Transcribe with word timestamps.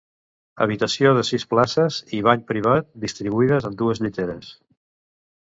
Habitació 0.65 1.11
de 1.17 1.25
sis 1.29 1.45
places 1.51 1.99
i 2.21 2.23
bany 2.29 2.41
privat, 2.53 2.89
distribuïdes 3.05 3.69
en 3.71 3.79
dues 3.83 4.03
lliteres. 4.07 4.51